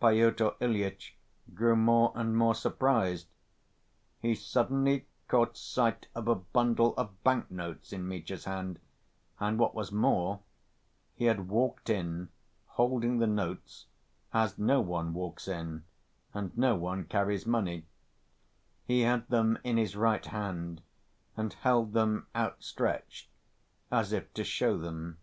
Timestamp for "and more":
2.16-2.56